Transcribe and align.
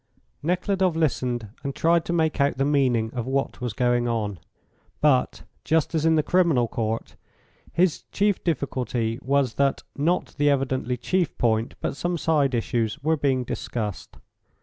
Nekhludoff 0.41 0.95
listened 0.95 1.49
and 1.63 1.75
tried 1.75 2.05
to 2.05 2.11
make 2.11 2.41
out 2.41 2.57
the 2.57 2.65
meaning 2.65 3.13
of 3.13 3.27
what 3.27 3.61
was 3.61 3.73
going 3.73 4.07
on; 4.07 4.39
but, 4.99 5.43
just 5.63 5.93
as 5.93 6.07
in 6.07 6.15
the 6.15 6.23
Criminal 6.23 6.67
Court, 6.67 7.15
his 7.71 8.05
chief 8.11 8.43
difficulty 8.43 9.19
was 9.21 9.53
that 9.61 9.83
not 9.95 10.33
the 10.39 10.49
evidently 10.49 10.97
chief 10.97 11.37
point, 11.37 11.75
but 11.81 11.95
some 11.95 12.17
side 12.17 12.55
issues, 12.55 12.97
were 13.03 13.15
being 13.15 13.43
discussed. 13.43 14.17